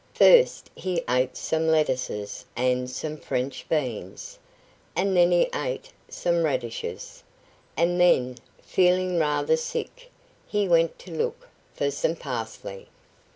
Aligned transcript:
First 0.15 0.71
he 0.73 1.03
ate 1.07 1.37
some 1.37 1.67
lettuces 1.67 2.43
and 2.55 2.89
some 2.89 3.17
French 3.17 3.67
beans, 3.69 4.39
and 4.95 5.15
then 5.15 5.29
he 5.29 5.47
ate 5.53 5.91
some 6.09 6.41
radishes; 6.41 7.21
and 7.77 8.01
then, 8.01 8.37
feeling 8.63 9.19
rather 9.19 9.55
sick, 9.55 10.09
he 10.47 10.67
went 10.67 10.97
to 10.97 11.11
look 11.11 11.49
for 11.75 11.91
some 11.91 12.15
parsley. 12.15 12.87